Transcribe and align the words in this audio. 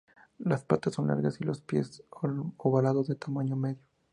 Las 0.39 0.63
patas 0.63 0.95
son 0.95 1.09
largas 1.09 1.39
y 1.39 1.43
los 1.43 1.61
pies 1.61 2.01
ovalados 2.57 3.07
y 3.09 3.11
de 3.11 3.19
tamaño 3.19 3.55
medio. 3.55 3.83